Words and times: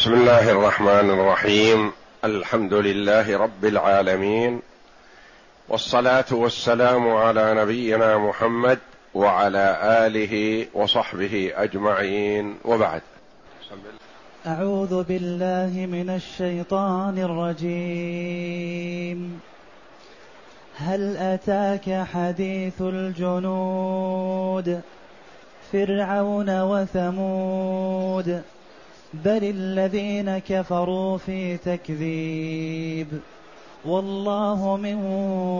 بسم 0.00 0.14
الله 0.14 0.50
الرحمن 0.50 0.88
الرحيم. 0.88 1.92
الحمد 2.24 2.74
لله 2.74 3.38
رب 3.38 3.64
العالمين. 3.64 4.60
والصلاة 5.68 6.24
والسلام 6.32 7.08
على 7.08 7.54
نبينا 7.54 8.18
محمد 8.18 8.78
وعلى 9.14 9.78
آله 9.82 10.66
وصحبه 10.74 11.52
أجمعين. 11.54 12.58
وبعد. 12.64 13.02
أعوذ 14.46 15.02
بالله 15.02 15.86
من 15.86 16.10
الشيطان 16.10 17.18
الرجيم. 17.18 19.40
هل 20.76 21.16
أتاك 21.16 22.06
حديث 22.14 22.80
الجنود؟ 22.80 24.80
فرعون 25.72 26.62
وثمود. 26.62 28.42
بل 29.14 29.44
الذين 29.44 30.38
كفروا 30.38 31.18
في 31.18 31.56
تكذيب 31.56 33.20
والله 33.84 34.76
من 34.76 34.94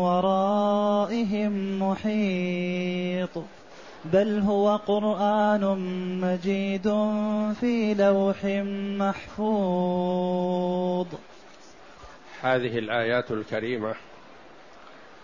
ورائهم 0.05 1.83
محيط 1.83 3.31
بل 4.05 4.39
هو 4.39 4.77
قران 4.77 5.79
مجيد 6.21 6.83
في 7.61 7.95
لوح 7.95 8.45
محفوظ. 8.99 11.07
هذه 12.43 12.79
الآيات 12.79 13.31
الكريمة 13.31 13.95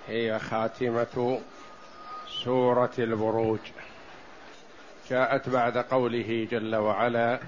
هي 0.08 0.38
خاتمة 0.38 1.38
سورة 2.44 2.92
البروج. 2.98 3.58
جاءت 5.10 5.48
بعد 5.48 5.78
قوله 5.78 6.48
جل 6.50 6.76
وعلا 6.76 7.38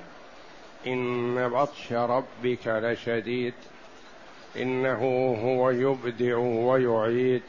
إن 0.86 1.48
بطش 1.48 1.92
ربك 1.92 2.66
لشديد 2.66 3.54
إنه 4.56 5.02
هو 5.44 5.70
يبدع 5.70 6.36
ويعيد 6.36 7.42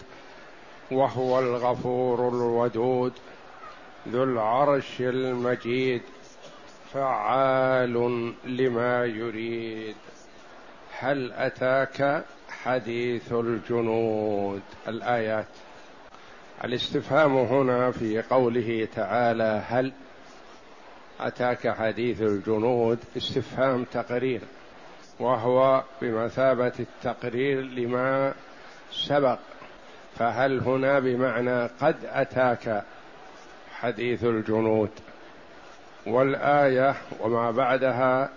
وهو 0.91 1.39
الغفور 1.39 2.29
الودود 2.29 3.13
ذو 4.07 4.23
العرش 4.23 5.01
المجيد 5.01 6.01
فعال 6.93 7.93
لما 8.45 9.05
يريد. 9.05 9.95
هل 10.99 11.31
أتاك 11.33 12.25
حديث 12.49 13.33
الجنود؟ 13.33 14.61
الآيات. 14.87 15.47
الاستفهام 16.63 17.37
هنا 17.37 17.91
في 17.91 18.21
قوله 18.21 18.87
تعالى 18.95 19.63
هل 19.67 19.93
أتاك 21.19 21.67
حديث 21.67 22.21
الجنود 22.21 22.99
استفهام 23.17 23.83
تقرير 23.83 24.41
وهو 25.19 25.83
بمثابة 26.01 26.73
التقرير 26.79 27.61
لما 27.61 28.33
سبق. 28.91 29.39
فهل 30.15 30.59
هنا 30.59 30.99
بمعنى 30.99 31.65
قد 31.65 31.95
أتاك 32.05 32.83
حديث 33.71 34.23
الجنود؟ 34.23 34.89
والآية 36.07 36.95
وما 37.19 37.51
بعدها 37.51 38.29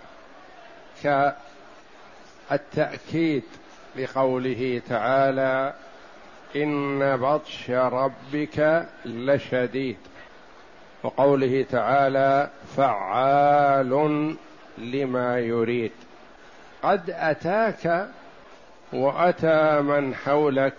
كالتأكيد 2.51 3.43
لقوله 3.97 4.83
تعالى 4.89 5.75
إن 6.57 7.17
بطش 7.17 7.71
ربك 7.71 8.87
لشديد. 9.05 9.97
وقوله 11.03 11.67
تعالى 11.71 12.51
فعال 12.77 14.35
لما 14.79 15.39
يريد. 15.39 15.93
قد 16.83 17.11
أتاك 17.11 18.09
وأتى 18.93 19.81
من 19.81 20.15
حولك 20.15 20.77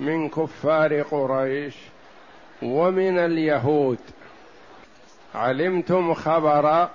من 0.00 0.28
كفار 0.28 1.02
قريش 1.02 1.74
ومن 2.62 3.18
اليهود. 3.18 3.98
علمتم 5.34 6.14
خبر 6.14 6.88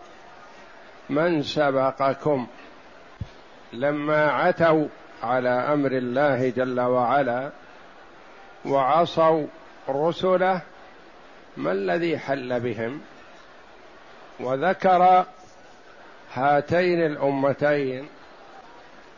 من 1.09 1.43
سبقكم 1.43 2.47
لما 3.73 4.31
عتوا 4.31 4.87
على 5.23 5.49
أمر 5.49 5.91
الله 5.91 6.49
جل 6.49 6.79
وعلا 6.79 7.49
وعصوا 8.65 9.45
رسله 9.89 10.61
ما 11.57 11.71
الذي 11.71 12.17
حل 12.17 12.59
بهم؟ 12.59 13.01
وذكر 14.39 15.25
هاتين 16.33 17.05
الأمتين 17.05 18.07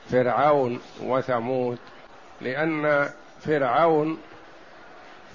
فرعون 0.09 0.81
وثمود 1.01 1.77
لأن 2.41 3.09
فرعون 3.39 4.17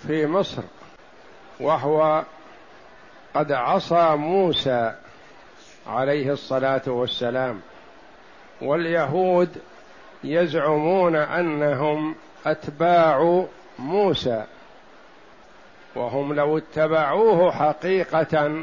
في 0.06 0.26
مصر 0.26 0.62
وهو 1.60 2.24
قد 3.34 3.52
عصى 3.52 4.16
موسى 4.16 4.94
عليه 5.86 6.32
الصلاة 6.32 6.82
والسلام 6.86 7.60
واليهود 8.62 9.56
يزعمون 10.24 11.16
أنهم 11.16 12.14
أتباع 12.46 13.44
موسى. 13.78 14.44
وهم 15.94 16.32
لو 16.32 16.58
اتبعوه 16.58 17.50
حقيقة 17.50 18.62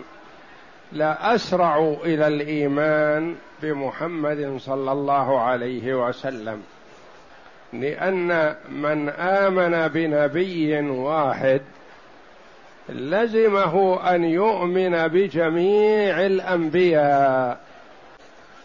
لاسرعوا 0.92 1.96
إلى 2.06 2.28
الإيمان 2.28 3.36
بمحمد 3.62 4.58
صلى 4.60 4.92
الله 4.92 5.42
عليه 5.42 6.08
وسلم. 6.08 6.64
لأن 7.74 8.56
من 8.70 9.10
آمن 9.10 9.88
بنبي 9.88 10.90
واحد 10.90 11.62
لزمه 12.90 14.00
أن 14.16 14.24
يؤمن 14.24 15.08
بجميع 15.08 16.26
الأنبياء 16.26 17.60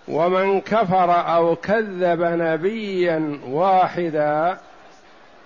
ومن 0.08 0.60
كفر 0.60 1.34
أو 1.34 1.56
كذب 1.56 2.22
نبيا 2.22 3.38
واحدا 3.46 4.58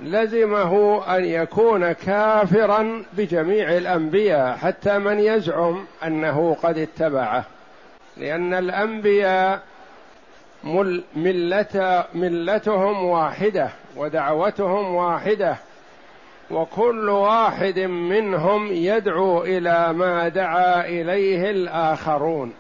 لزمه 0.01 1.03
أن 1.17 1.25
يكون 1.25 1.93
كافرا 1.93 3.03
بجميع 3.13 3.77
الأنبياء 3.77 4.57
حتى 4.57 4.99
من 4.99 5.19
يزعم 5.19 5.85
أنه 6.05 6.57
قد 6.63 6.79
اتبعه. 6.79 7.45
لأن 8.17 8.55
الأنبياء 8.55 9.63
ملة 11.17 12.05
ملتهم 12.15 13.05
واحدة 13.05 13.69
ودعوتهم 13.97 14.95
واحدة 14.95 15.57
وكل 16.51 17.09
واحد 17.09 17.79
منهم 17.79 18.73
يدعو 18.73 19.43
إلى 19.43 19.93
ما 19.93 20.29
دعا 20.29 20.87
إليه 20.87 21.51
الآخرون. 21.51 22.53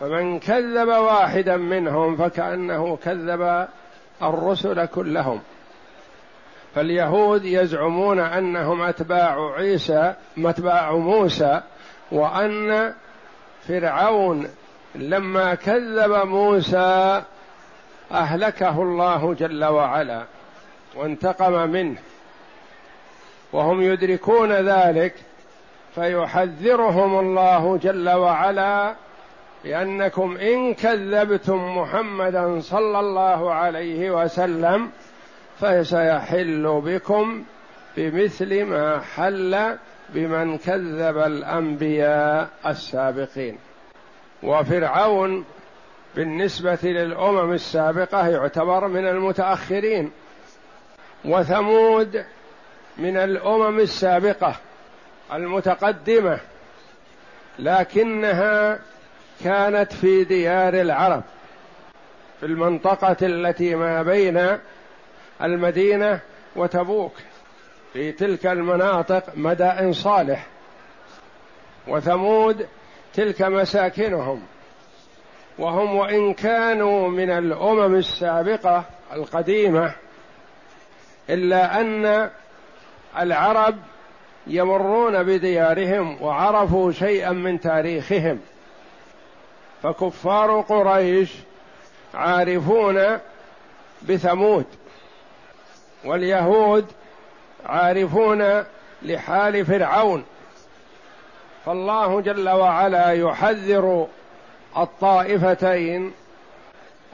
فمن 0.00 0.38
كذب 0.38 0.88
واحدا 0.88 1.56
منهم 1.56 2.16
فكأنه 2.16 2.98
كذب 3.04 3.68
الرسل 4.22 4.86
كلهم. 4.86 5.40
فاليهود 6.74 7.44
يزعمون 7.44 8.20
أنهم 8.20 8.82
أتباع 8.82 9.52
عيسى 9.56 10.14
أتباع 10.38 10.92
موسى 10.92 11.60
وأن 12.12 12.92
فرعون 13.68 14.48
لما 14.94 15.54
كذب 15.54 16.26
موسى 16.26 17.22
أهلكه 18.12 18.82
الله 18.82 19.34
جل 19.34 19.64
وعلا 19.64 20.24
وانتقم 20.94 21.70
منه. 21.70 21.98
وهم 23.52 23.82
يدركون 23.82 24.52
ذلك 24.52 25.14
فيحذرهم 25.94 27.20
الله 27.20 27.78
جل 27.82 28.10
وعلا 28.10 28.94
بأنكم 29.64 30.36
إن 30.36 30.74
كذبتم 30.74 31.78
محمدا 31.78 32.60
صلى 32.60 33.00
الله 33.00 33.52
عليه 33.52 34.10
وسلم 34.10 34.90
فسيحل 35.60 36.80
بكم 36.84 37.44
بمثل 37.96 38.64
ما 38.64 39.00
حل 39.00 39.76
بمن 40.08 40.58
كذب 40.58 41.18
الأنبياء 41.18 42.48
السابقين. 42.66 43.58
وفرعون 44.42 45.44
بالنسبة 46.16 46.78
للأمم 46.82 47.52
السابقة 47.52 48.28
يعتبر 48.28 48.88
من 48.88 49.06
المتأخرين. 49.06 50.10
وثمود 51.24 52.24
من 52.98 53.16
الأمم 53.16 53.78
السابقة 53.78 54.54
المتقدمة 55.32 56.38
لكنها 57.58 58.78
كانت 59.44 59.92
في 59.92 60.24
ديار 60.24 60.74
العرب 60.74 61.22
في 62.40 62.46
المنطقة 62.46 63.16
التي 63.22 63.74
ما 63.74 64.02
بين 64.02 64.58
المدينة 65.42 66.20
وتبوك 66.56 67.12
في 67.92 68.12
تلك 68.12 68.46
المناطق 68.46 69.24
مدائن 69.34 69.92
صالح 69.92 70.46
وثمود 71.88 72.66
تلك 73.14 73.42
مساكنهم 73.42 74.42
وهم 75.58 75.96
وإن 75.96 76.34
كانوا 76.34 77.08
من 77.08 77.30
الأمم 77.30 77.94
السابقة 77.94 78.84
القديمة 79.12 79.94
إلا 81.30 81.80
أن 81.80 82.30
العرب 83.18 83.76
يمرون 84.46 85.22
بديارهم 85.22 86.22
وعرفوا 86.22 86.92
شيئا 86.92 87.30
من 87.30 87.60
تاريخهم. 87.60 88.40
فكفار 89.82 90.60
قريش 90.60 91.32
عارفون 92.14 93.18
بثمود. 94.02 94.66
واليهود 96.04 96.86
عارفون 97.66 98.64
لحال 99.02 99.66
فرعون. 99.66 100.24
فالله 101.66 102.20
جل 102.20 102.48
وعلا 102.48 103.12
يحذر 103.12 104.06
الطائفتين 104.76 106.12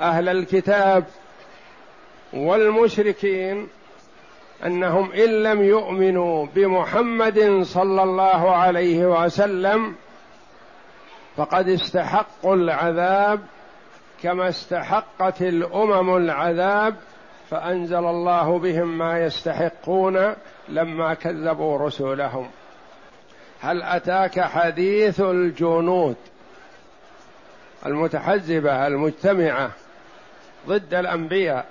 أهل 0.00 0.28
الكتاب 0.28 1.04
والمشركين 2.32 3.68
أنهم 4.66 5.12
إن 5.12 5.42
لم 5.42 5.62
يؤمنوا 5.62 6.46
بمحمد 6.54 7.62
صلى 7.62 8.02
الله 8.02 8.50
عليه 8.50 9.24
وسلم 9.24 9.94
فقد 11.36 11.68
استحقوا 11.68 12.54
العذاب 12.54 13.40
كما 14.22 14.48
استحقت 14.48 15.42
الأمم 15.42 16.16
العذاب 16.16 16.96
فأنزل 17.50 18.04
الله 18.04 18.58
بهم 18.58 18.98
ما 18.98 19.24
يستحقون 19.24 20.34
لما 20.68 21.14
كذبوا 21.14 21.78
رسلهم 21.78 22.50
هل 23.60 23.82
أتاك 23.82 24.40
حديث 24.40 25.20
الجنود 25.20 26.16
المتحزبة 27.86 28.86
المجتمعة 28.86 29.70
ضد 30.66 30.94
الأنبياء 30.94 31.66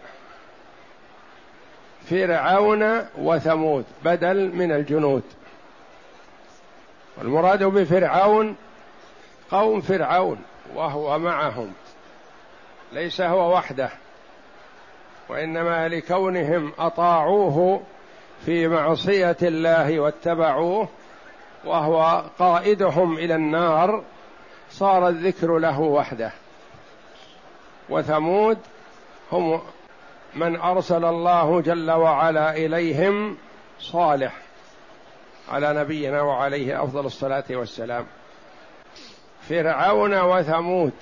فرعون 2.09 3.01
وثمود 3.17 3.85
بدل 4.03 4.55
من 4.55 4.71
الجنود؟ 4.71 5.23
والمراد 7.17 7.63
بفرعون 7.63 8.55
قوم 9.51 9.81
فرعون 9.81 10.41
وهو 10.75 11.19
معهم 11.19 11.73
ليس 12.93 13.21
هو 13.21 13.53
وحده. 13.53 13.89
وإنما 15.29 15.87
لكونهم 15.87 16.73
أطاعوه 16.79 17.81
في 18.45 18.67
معصية 18.67 19.37
الله 19.41 19.99
واتبعوه 19.99 20.87
وهو 21.65 22.23
قائدهم 22.39 23.17
إلى 23.17 23.35
النار 23.35 24.03
صار 24.69 25.07
الذكر 25.07 25.57
له 25.57 25.79
وحده. 25.79 26.31
وثمود 27.89 28.57
هم 29.31 29.61
من 30.35 30.55
أرسل 30.55 31.05
الله 31.05 31.61
جل 31.61 31.91
وعلا 31.91 32.55
إليهم 32.55 33.37
صالح 33.79 34.33
على 35.51 35.73
نبينا 35.73 36.21
وعليه 36.21 36.83
أفضل 36.83 37.05
الصلاة 37.05 37.43
والسلام. 37.49 38.05
فرعون 39.49 40.21
وثمود 40.21 40.93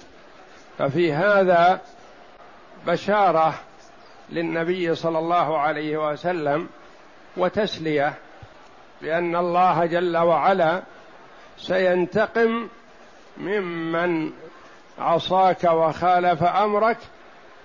ففي 0.78 1.14
هذا 1.14 1.82
بشارة 2.88 3.54
للنبي 4.30 4.96
صلى 4.96 5.20
الله 5.20 5.58
عليه 5.58 6.12
وسلم 6.12 6.68
وتسلية 7.38 8.14
بان 9.02 9.36
الله 9.36 9.86
جل 9.86 10.18
وعلا 10.18 10.82
سينتقم 11.58 12.68
ممن 13.38 14.32
عصاك 15.00 15.64
وخالف 15.64 16.44
أمرك 16.44 16.98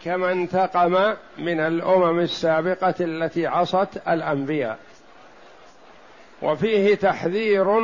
كما 0.04 0.32
انتقم 0.32 1.14
من 1.38 1.60
الأمم 1.60 2.18
السابقة 2.18 2.94
التي 3.00 3.46
عصت 3.46 4.08
الأنبياء. 4.08 4.78
وفيه 6.42 6.94
تحذير 6.94 7.80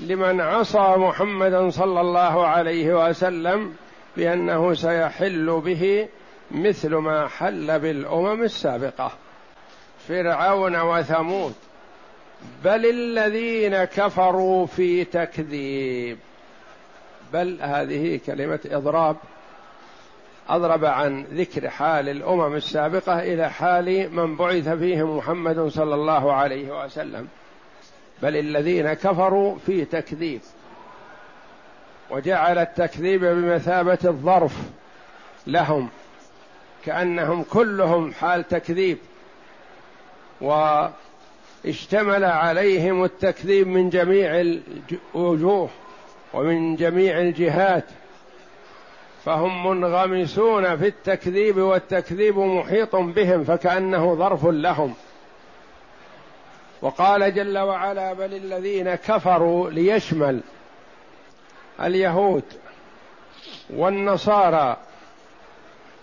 لمن 0.00 0.40
عصى 0.40 0.94
محمدا 0.96 1.70
صلى 1.70 2.00
الله 2.00 2.46
عليه 2.46 3.08
وسلم 3.08 3.74
بأنه 4.16 4.74
سيحل 4.74 5.60
به 5.64 6.08
مثل 6.50 6.94
ما 6.94 7.28
حل 7.28 7.78
بالأمم 7.78 8.42
السابقة 8.42 9.12
فرعون 10.08 10.80
وثمود. 10.80 11.54
بل 12.64 12.86
الذين 12.86 13.84
كفروا 13.84 14.66
في 14.66 15.04
تكذيب. 15.04 16.18
بل 17.32 17.58
هذه 17.60 18.20
كلمة 18.26 18.60
إضراب. 18.66 19.16
أضرب 20.48 20.84
عن 20.84 21.22
ذكر 21.22 21.70
حال 21.70 22.08
الأمم 22.08 22.54
السابقة 22.54 23.18
إلى 23.18 23.50
حال 23.50 24.14
من 24.14 24.36
بعث 24.36 24.68
فيهم 24.68 25.16
محمد 25.16 25.68
صلى 25.68 25.94
الله 25.94 26.32
عليه 26.32 26.84
وسلم. 26.84 27.28
بل 28.22 28.36
الذين 28.36 28.92
كفروا 28.92 29.56
في 29.66 29.84
تكذيب. 29.84 30.40
وجعل 32.10 32.58
التكذيب 32.58 33.24
بمثابة 33.24 33.98
الظرف 34.04 34.56
لهم. 35.46 35.88
كأنهم 36.84 37.42
كلهم 37.42 38.12
حال 38.12 38.48
تكذيب. 38.48 38.98
واشتمل 40.40 42.24
عليهم 42.24 43.04
التكذيب 43.04 43.66
من 43.66 43.90
جميع 43.90 44.58
الوجوه 45.14 45.70
ومن 46.34 46.76
جميع 46.76 47.18
الجهات. 47.18 47.84
فهم 49.24 49.66
منغمسون 49.66 50.76
في 50.76 50.86
التكذيب 50.86 51.58
والتكذيب 51.58 52.38
محيط 52.38 52.96
بهم 52.96 53.44
فكأنه 53.44 54.14
ظرف 54.14 54.46
لهم. 54.46 54.94
وقال 56.82 57.34
جل 57.34 57.58
وعلا 57.58 58.12
بل 58.12 58.34
الذين 58.34 58.94
كفروا 58.94 59.70
ليشمل 59.70 60.40
اليهود 61.80 62.44
والنصارى 63.70 64.76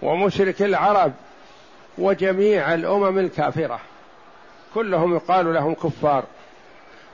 ومشرك 0.06 0.62
العرب 0.62 1.13
وجميع 1.98 2.74
الأمم 2.74 3.19
الكافرة. 3.19 3.80
كلهم 4.74 5.16
يقال 5.16 5.54
لهم 5.54 5.74
كفار. 5.74 6.24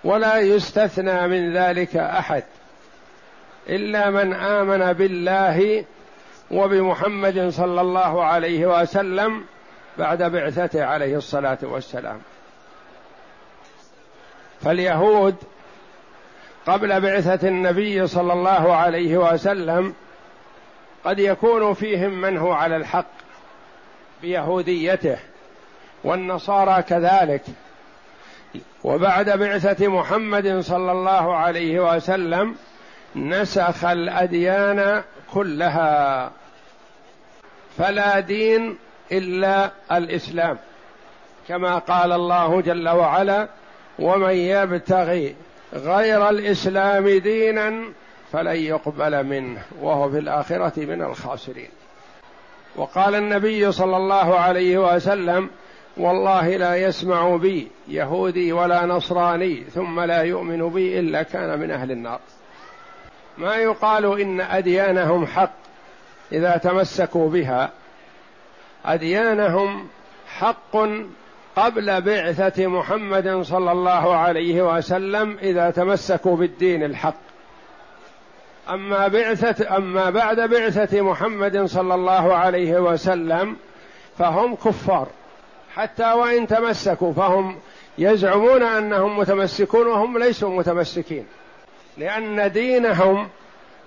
ولا 0.03 0.37
يستثنى 0.37 1.27
من 1.27 1.57
ذلك 1.57 1.97
أحد. 1.97 2.43
إلا 3.69 4.09
من 4.09 4.33
آمن 4.33 4.93
بالله 4.93 5.85
وبمحمد 6.51 7.49
صلى 7.49 7.81
الله 7.81 8.23
عليه 8.23 8.81
وسلم 8.81 9.45
بعد 9.97 10.23
بعثته 10.23 10.85
عليه 10.85 11.17
الصلاة 11.17 11.57
والسلام. 11.61 12.21
فاليهود 14.61 15.35
قبل 16.67 17.01
بعثة 17.01 17.47
النبي 17.47 18.07
صلى 18.07 18.33
الله 18.33 18.75
عليه 18.75 19.17
وسلم 19.17 19.93
قد 21.03 21.19
يكون 21.19 21.73
فيهم 21.73 22.21
من 22.21 22.37
هو 22.37 22.51
على 22.51 22.75
الحق 22.75 23.11
بيهوديته 24.21 25.17
والنصارى 26.03 26.83
كذلك. 26.83 27.41
وبعد 28.83 29.29
بعثة 29.29 29.87
محمد 29.87 30.59
صلى 30.59 30.91
الله 30.91 31.35
عليه 31.35 31.95
وسلم 31.95 32.55
نسخ 33.15 33.85
الأديان 33.85 35.03
كلها. 35.33 36.31
فلا 37.77 38.19
دين 38.19 38.77
إلا 39.11 39.71
الإسلام 39.91 40.57
كما 41.47 41.77
قال 41.77 42.11
الله 42.11 42.61
جل 42.61 42.89
وعلا 42.89 43.47
ومن 43.99 44.35
يبتغي 44.35 45.35
غير 45.73 46.29
الإسلام 46.29 47.09
دينا 47.09 47.83
فلن 48.31 48.55
يقبل 48.55 49.23
منه 49.23 49.61
وهو 49.81 50.09
في 50.09 50.19
الآخرة 50.19 50.85
من 50.85 51.01
الخاسرين. 51.01 51.69
وقال 52.75 53.15
النبي 53.15 53.71
صلى 53.71 53.97
الله 53.97 54.39
عليه 54.39 54.95
وسلم 54.95 55.49
والله 55.97 56.57
لا 56.57 56.75
يسمع 56.75 57.35
بي 57.35 57.67
يهودي 57.87 58.53
ولا 58.53 58.85
نصراني 58.85 59.63
ثم 59.63 59.99
لا 59.99 60.21
يؤمن 60.21 60.69
بي 60.69 60.99
إلا 60.99 61.23
كان 61.23 61.59
من 61.59 61.71
أهل 61.71 61.91
النار. 61.91 62.19
ما 63.37 63.55
يقال 63.55 64.21
إن 64.21 64.41
أديانهم 64.41 65.27
حق 65.27 65.53
إذا 66.31 66.57
تمسكوا 66.57 67.29
بها. 67.29 67.69
أديانهم 68.85 69.87
حق 70.27 70.77
قبل 71.55 72.01
بعثة 72.01 72.67
محمد 72.67 73.41
صلى 73.41 73.71
الله 73.71 74.15
عليه 74.15 74.75
وسلم 74.75 75.37
إذا 75.41 75.69
تمسكوا 75.69 76.37
بالدين 76.37 76.83
الحق. 76.83 77.30
أما 78.69 79.07
بعثه 79.07 79.77
أما 79.77 80.09
بعد 80.09 80.39
بعثة 80.39 81.01
محمد 81.01 81.65
صلى 81.65 81.95
الله 81.95 82.35
عليه 82.35 82.79
وسلم 82.79 83.55
فهم 84.17 84.55
كفار. 84.55 85.07
حتى 85.75 86.11
وإن 86.11 86.47
تمسكوا 86.47 87.13
فهم 87.13 87.57
يزعمون 87.97 88.63
أنهم 88.63 89.17
متمسكون 89.17 89.87
وهم 89.87 90.17
ليسوا 90.17 90.49
متمسكين. 90.49 91.25
لأن 91.97 92.51
دينهم 92.51 93.27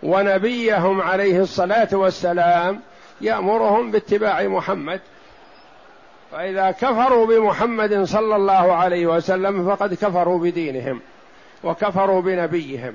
ونبيهم 0.02 1.00
عليه 1.00 1.40
الصلاة 1.40 1.88
والسلام 1.92 2.80
يأمرهم 3.20 3.90
باتباع 3.90 4.42
محمد. 4.42 5.00
فإذا 6.32 6.70
كفروا 6.70 7.26
بمحمد 7.26 8.04
صلى 8.04 8.36
الله 8.36 8.72
عليه 8.72 9.06
وسلم 9.06 9.76
فقد 9.76 9.94
كفروا 9.94 10.38
بدينهم 10.38 11.00
وكفروا 11.64 12.20
بنبيهم. 12.20 12.94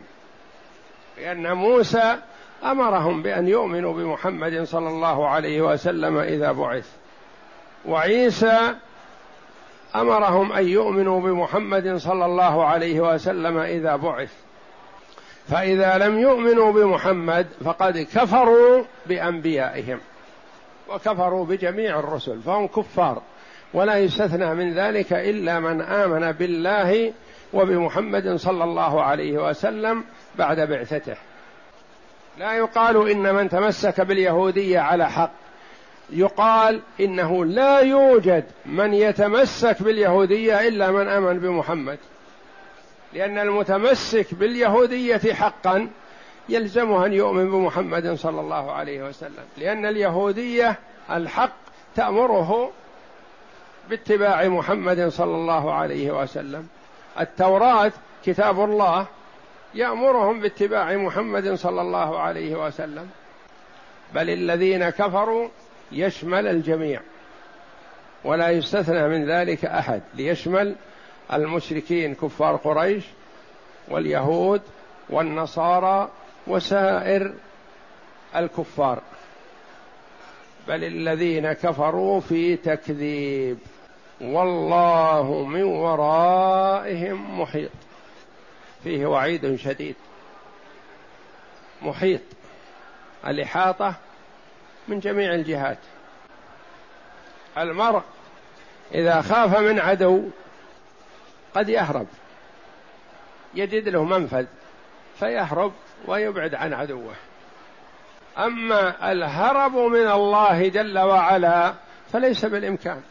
لأن 1.19 1.53
موسى 1.53 2.17
أمرهم 2.63 3.21
بأن 3.21 3.47
يؤمنوا 3.47 3.93
بمحمد 3.93 4.63
صلى 4.63 4.88
الله 4.88 5.27
عليه 5.27 5.61
وسلم 5.61 6.17
إذا 6.17 6.51
بعث. 6.51 6.89
وعيسى 7.85 8.73
أمرهم 9.95 10.51
أن 10.51 10.67
يؤمنوا 10.67 11.21
بمحمد 11.21 11.97
صلى 11.97 12.25
الله 12.25 12.65
عليه 12.65 12.99
وسلم 12.99 13.57
إذا 13.57 13.95
بعث. 13.95 14.33
فإذا 15.47 15.97
لم 15.97 16.19
يؤمنوا 16.19 16.71
بمحمد 16.71 17.47
فقد 17.65 17.97
كفروا 17.97 18.83
بأنبيائهم. 19.05 19.99
وكفروا 20.89 21.45
بجميع 21.45 21.99
الرسل 21.99 22.41
فهم 22.41 22.67
كفار. 22.67 23.21
ولا 23.73 23.97
يستثنى 23.97 24.53
من 24.53 24.73
ذلك 24.73 25.13
إلا 25.13 25.59
من 25.59 25.81
آمن 25.81 26.31
بالله 26.31 27.13
وبمحمد 27.53 28.36
صلى 28.36 28.63
الله 28.63 29.03
عليه 29.03 29.50
وسلم 29.50 30.03
بعد 30.38 30.60
بعثته. 30.60 31.15
لا 32.38 32.53
يقال 32.53 33.10
إن 33.10 33.36
من 33.36 33.50
تمسك 33.50 34.01
باليهودية 34.01 34.79
على 34.79 35.10
حق. 35.12 35.32
يقال 36.10 36.82
إنه 37.00 37.46
لا 37.46 37.79
يوجد 37.79 38.44
من 38.65 38.94
يتمسك 38.94 39.84
باليهودية 39.84 40.68
إلا 40.68 40.91
من 40.91 41.08
آمن 41.08 41.39
بمحمد. 41.39 41.98
لأن 43.13 43.39
المتمسك 43.39 44.34
باليهودية 44.34 45.34
حقا 45.34 45.88
يلزمه 46.50 47.06
أن 47.06 47.13
يؤمن 47.13 47.51
بمحمد 47.51 48.13
صلى 48.13 48.41
الله 48.41 48.72
عليه 48.72 49.03
وسلم. 49.03 49.44
لأن 49.58 49.86
اليهودية 49.86 50.75
الحق 51.12 51.56
تأمره 51.96 52.72
باتباع 53.89 54.48
محمد 54.48 55.08
صلى 55.08 55.36
الله 55.36 55.74
عليه 55.74 56.22
وسلم. 56.22 56.68
التوراة 57.19 57.91
كتاب 58.25 58.63
الله 58.63 59.07
يأمرهم 59.75 60.39
باتباع 60.39 60.95
محمد 60.95 61.53
صلى 61.53 61.81
الله 61.81 62.19
عليه 62.19 62.65
وسلم. 62.65 63.09
بل 64.13 64.29
الذين 64.29 64.89
كفروا 64.89 65.49
يشمل 65.91 66.47
الجميع. 66.47 67.01
ولا 68.23 68.49
يستثنى 68.49 69.07
من 69.07 69.29
ذلك 69.29 69.65
أحد. 69.65 70.01
ليشمل 70.15 70.75
المشركين 71.33 72.15
كفار 72.15 72.55
قريش 72.55 73.03
واليهود 73.88 74.61
والنصارى 75.09 76.09
وسائر 76.47 77.33
الكفار. 78.35 79.01
بل 80.67 80.83
الذين 80.83 81.53
كفروا 81.53 82.19
في 82.19 82.55
تكذيب. 82.55 83.57
والله 84.21 85.45
من 85.47 85.63
ورائهم 85.63 87.41
محيط. 87.41 87.71
فيه 88.83 89.05
وعيد 89.05 89.55
شديد. 89.55 89.95
محيط. 91.81 92.21
الإحاطة 93.27 93.95
من 94.88 94.99
جميع 94.99 95.33
الجهات. 95.33 95.77
المرء 97.57 98.03
إذا 98.93 99.21
خاف 99.21 99.57
من 99.57 99.79
عدو 99.79 100.29
قد 101.55 101.69
يهرب. 101.69 102.07
يجد 103.53 103.89
له 103.89 104.03
منفذ 104.03 104.45
فيهرب 105.19 105.73
ويبعد 106.07 106.55
عن 106.55 106.73
عدوه. 106.73 107.13
أما 108.38 109.11
الهرب 109.11 109.75
من 109.75 110.07
الله 110.07 110.67
جل 110.67 110.99
وعلا 110.99 111.73
فليس 112.13 112.45
بالإمكان. 112.45 113.01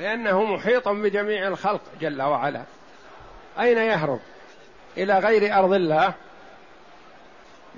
لأنه 0.00 0.44
محيط 0.44 0.88
بجميع 0.88 1.48
الخلق 1.48 1.80
جل 2.00 2.22
وعلا. 2.22 2.62
أين 3.60 3.78
يهرب؟ 3.78 4.20
إلى 4.96 5.18
غير 5.18 5.58
أرض 5.58 5.72
الله؟ 5.72 6.14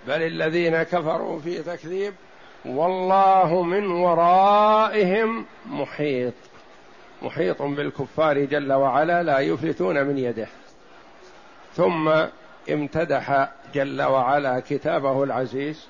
بل 0.07 0.23
الذين 0.23 0.83
كفروا 0.83 1.41
في 1.41 1.63
تكذيب 1.63 2.15
والله 2.65 3.63
من 3.63 3.87
ورائهم 3.87 5.47
محيط. 5.67 6.35
محيط 7.23 7.63
بالكفار 7.63 8.45
جل 8.45 8.73
وعلا 8.73 9.23
لا 9.23 9.39
يفلتون 9.39 10.05
من 10.05 10.19
يده. 10.19 10.49
ثم 11.75 12.13
امتدح 12.71 13.49
جل 13.75 14.03
وعلا 14.03 14.63
كتابه 14.69 15.25
العزيز 15.25 15.87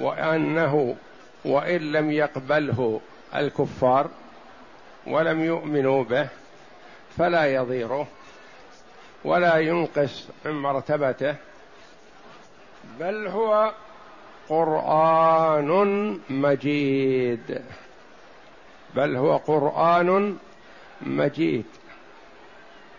وأنه 0.00 0.96
وإن 1.44 1.92
لم 1.92 2.10
يقبله 2.10 3.00
الكفار 3.34 4.10
ولم 5.06 5.44
يؤمنوا 5.44 6.04
به 6.04 6.28
فلا 7.18 7.46
يضيره 7.46 8.06
ولا 9.24 9.56
ينقص 9.58 10.28
من 10.44 10.52
مرتبته 10.52 11.34
بل 13.00 13.26
هو 13.26 13.72
قرآن 14.48 15.70
مجيد. 16.30 17.60
بل 18.94 19.16
هو 19.16 19.36
قرآن 19.36 20.36
مجيد. 21.02 21.64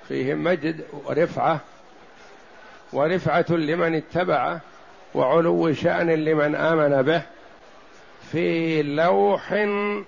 فيه 0.07 0.33
مجد 0.33 0.85
ورفعة 1.05 1.59
ورفعة 2.93 3.45
لمن 3.49 3.95
اتبعه 3.95 4.61
وعلو 5.15 5.73
شأن 5.73 6.09
لمن 6.09 6.55
آمن 6.55 7.01
به 7.01 7.21
في 8.31 8.83
لوح 8.83 9.67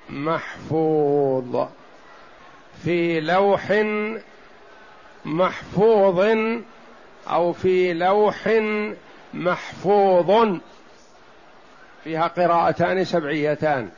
محفوظ. 0.10 1.68
في 2.84 3.20
لوح 3.20 3.84
محفوظ 5.26 6.38
أو 7.28 7.54
في 7.54 7.94
لوح 7.94 8.62
محفوظ. 9.34 10.58
فيها 12.04 12.28
قراءتان 12.28 13.04
سبعيتان. 13.04 13.90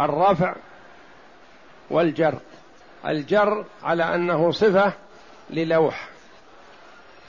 الرفع 0.00 0.54
والجر. 1.90 2.34
الجر 3.06 3.64
على 3.82 4.14
أنه 4.14 4.50
صفة 4.50 4.92
للوح. 5.50 6.08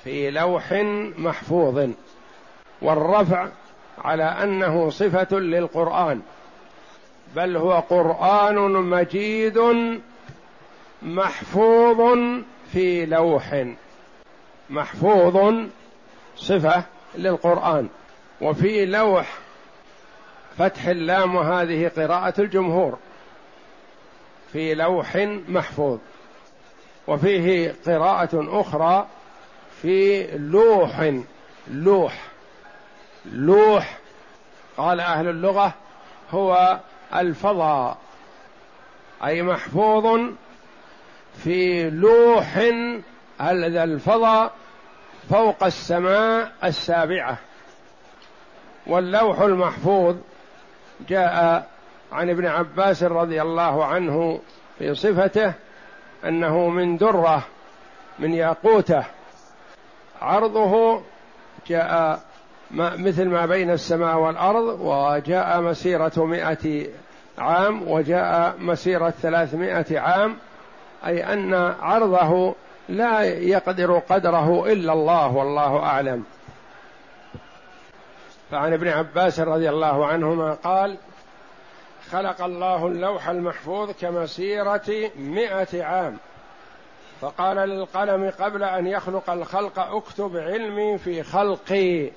في 0.04 0.32
لوح 0.32 0.72
محفوظ. 1.18 1.90
والرفع 2.82 3.48
على 3.98 4.24
أنه 4.24 4.90
صفة 4.90 5.38
للقرآن. 5.40 6.22
بل 7.36 7.58
هو 7.58 7.80
قرآن 7.80 8.56
مجيد 8.72 9.58
محفوظ 11.02 12.20
في 12.72 13.06
لوح. 13.06 13.66
محفوظ 14.70 15.66
صفة 16.36 16.84
للقرآن. 17.16 17.90
وفي 18.42 18.86
لوح 18.86 19.38
فتح 20.58 20.86
اللام 20.86 21.36
وهذه 21.36 21.92
قراءة 21.98 22.42
الجمهور. 22.42 22.98
في 24.54 24.76
لوح 24.76 25.16
محفوظ. 25.48 25.98
وفيه 27.08 27.76
قراءة 27.86 28.62
أخرى 28.62 29.08
في 29.82 30.28
لوح. 30.38 31.14
لوح. 31.68 32.22
لوح. 33.26 33.98
قال 34.78 35.00
أهل 35.00 35.28
اللغة 35.28 35.74
هو 36.32 36.80
الفضاء. 37.16 37.98
أي 39.24 39.42
محفوظ 39.42 40.20
في 41.44 41.90
لوح 41.90 42.58
هذا 43.40 43.84
الفضاء 43.84 44.52
فوق 45.30 45.64
السماء 45.64 46.52
السابعة. 46.64 47.38
واللوح 48.88 49.40
المحفوظ 49.40 50.16
جاء 51.10 51.68
عن 52.12 52.30
ابن 52.30 52.46
عباس 52.46 53.04
رضي 53.04 53.42
الله 53.42 53.86
عنه 53.86 54.40
في 54.80 54.96
صفته 54.96 55.54
أنه 56.26 56.70
من 56.70 56.98
درة 56.98 57.44
من 58.20 58.34
ياقوته. 58.34 59.04
عرضه 60.22 61.02
جاء 61.68 62.20
ما 62.72 62.96
مثل 62.96 63.26
ما 63.26 63.46
بين 63.46 63.72
السماء 63.72 64.18
والأرض 64.18 64.80
وجاء 64.82 65.62
مسيرة 65.62 66.26
مائة 66.26 66.88
عام 67.38 67.88
وجاء 67.88 68.56
مسيرة 68.60 69.10
ثلاثمائة 69.10 70.00
عام. 70.00 70.38
أي 71.06 71.34
أن 71.34 71.54
عرضه 71.80 72.56
لا 72.90 73.24
يقدر 73.24 74.00
قدره 74.00 74.72
إلا 74.72 74.94
الله 74.94 75.36
والله 75.36 75.80
أعلم. 75.80 76.24
فعن 78.52 78.74
ابن 78.74 78.88
عباس 78.88 79.40
رضي 79.40 79.70
الله 79.70 80.06
عنهما 80.06 80.54
قال 80.54 80.98
خلق 82.12 82.42
الله 82.42 82.88
اللوح 82.88 83.30
المحفوظ 83.30 83.92
كمسيرة 84.02 85.12
مائة 85.20 85.84
عام. 85.84 86.18
فقال 87.22 87.58
للقلم 87.58 88.32
قبل 88.40 88.64
أن 88.64 88.88
يخلق 88.88 89.30
الخلق 89.30 89.80
اكتب 89.80 90.38
علمي 90.38 90.98
في 90.98 91.24
خلقي. 91.24 92.10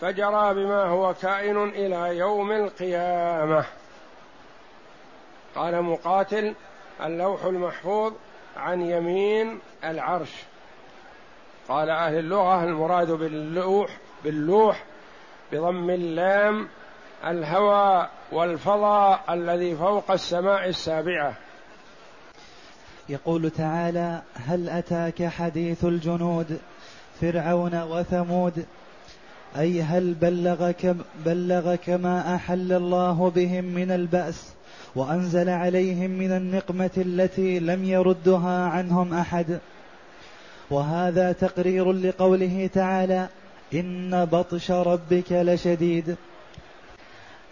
فجرى 0.00 0.54
بما 0.54 0.84
هو 0.84 1.14
كائن 1.14 1.68
إلى 1.68 2.18
يوم 2.18 2.52
القيامة. 2.52 3.64
قال 5.56 5.82
مقاتل 5.82 6.54
اللوح 7.04 7.44
المحفوظ 7.44 8.12
عن 8.56 8.82
يمين 8.82 9.58
العرش. 9.84 10.32
قال 11.68 11.90
أهل 11.90 12.18
اللغة 12.18 12.64
المراد 12.64 13.10
باللوح 13.10 13.90
باللوح 14.24 14.84
بضم 15.52 15.90
اللام 15.90 16.68
الهوى 17.24 18.08
والفضاء 18.32 19.24
الذي 19.30 19.76
فوق 19.76 20.10
السماء 20.10 20.68
السابعة. 20.68 21.34
يقول 23.08 23.50
تعالى 23.50 24.22
هل 24.34 24.68
أتاك 24.68 25.24
حديث 25.24 25.84
الجنود 25.84 26.60
فرعون 27.20 27.82
وثمود؟ 27.82 28.66
أي 29.58 29.82
هل 29.82 30.14
بلغك 30.14 30.96
بلغك 31.24 31.90
ما 31.90 32.34
أحل 32.34 32.72
الله 32.72 33.30
بهم 33.30 33.64
من 33.64 33.90
البأس؟ 33.90 34.55
وأنزل 34.96 35.48
عليهم 35.48 36.10
من 36.10 36.32
النقمة 36.32 36.90
التي 36.96 37.58
لم 37.58 37.84
يردها 37.84 38.66
عنهم 38.68 39.14
أحد. 39.14 39.58
وهذا 40.70 41.32
تقرير 41.32 41.92
لقوله 41.92 42.70
تعالى 42.74 43.28
إن 43.74 44.24
بطش 44.24 44.70
ربك 44.70 45.32
لشديد. 45.32 46.16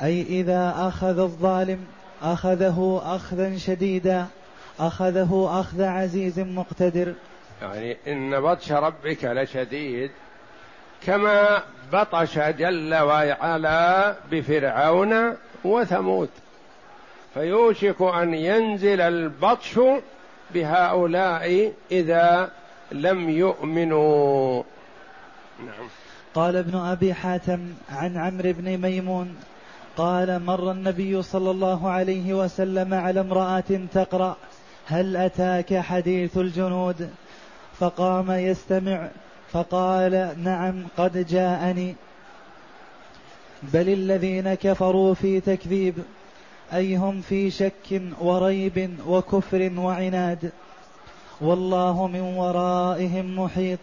أي 0.03 0.23
إذا 0.23 0.75
أخذ 0.79 1.19
الظالم 1.19 1.79
أخذه 2.23 3.03
أخذا 3.05 3.57
شديدا 3.57 4.27
أخذه 4.81 5.61
أخذ 5.61 5.83
عزيز 5.83 6.41
مقتدر. 6.41 7.15
يعني 7.63 7.97
إن 8.07 8.41
بطش 8.41 8.73
ربك 8.73 9.25
لشديد 9.25 10.11
كما 11.07 11.63
بطش 11.93 12.39
جل 12.39 12.95
وعلا 12.95 14.15
بفرعون 14.31 15.37
وثمود. 15.65 16.29
فيوشك 17.35 18.03
أن 18.03 18.35
ينزل 18.35 19.01
البطش 19.01 19.81
بهؤلاء 20.55 21.73
إذا 21.91 22.51
لم 22.93 23.31
يؤمنوا. 23.31 24.63
نعم. 25.59 25.89
قال 26.35 26.57
ابن 26.57 26.79
أبي 26.79 27.15
حاتم 27.15 27.61
عن 27.91 28.17
عمرو 28.17 28.53
بن 28.53 28.79
ميمون 28.79 29.37
قال 29.97 30.43
مر 30.43 30.71
النبي 30.71 31.23
صلى 31.23 31.51
الله 31.51 31.91
عليه 31.91 32.35
وسلم 32.35 32.95
على 32.95 33.21
امرأة 33.21 33.81
تقرأ 33.95 34.37
هل 34.87 35.17
أتاك 35.17 35.79
حديث 35.79 36.39
الجنود؟ 36.39 37.11
فقام 37.79 38.31
يستمع 38.31 39.09
فقال 39.53 40.35
نعم 40.45 40.75
قد 40.97 41.27
جاءني. 41.27 41.95
بل 43.63 43.89
الذين 43.89 44.55
كفروا 44.55 45.15
في 45.15 45.41
تكذيب. 45.41 45.95
اي 46.75 46.97
هم 46.97 47.21
في 47.21 47.51
شك 47.51 48.03
وريب 48.21 48.97
وكفر 49.07 49.73
وعناد 49.77 50.53
والله 51.41 52.07
من 52.07 52.21
ورائهم 52.21 53.39
محيط 53.39 53.79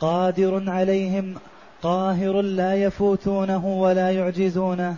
قادر 0.00 0.70
عليهم 0.70 1.34
قاهر 1.82 2.40
لا 2.40 2.74
يفوتونه 2.74 3.66
ولا 3.66 4.10
يعجزونه 4.10 4.96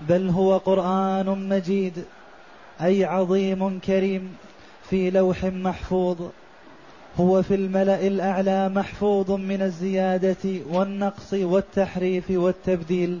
بل 0.00 0.28
هو 0.28 0.56
قرآن 0.56 1.48
مجيد 1.48 2.04
أي 2.82 3.04
عظيم 3.04 3.78
كريم 3.78 4.36
في 4.90 5.10
لوح 5.10 5.44
محفوظ 5.44 6.16
هو 7.20 7.42
في 7.42 7.54
الملأ 7.54 8.06
الأعلى 8.06 8.68
محفوظ 8.68 9.30
من 9.30 9.62
الزيادة 9.62 10.60
والنقص 10.70 11.32
والتحريف 11.32 12.30
والتبديل 12.30 13.20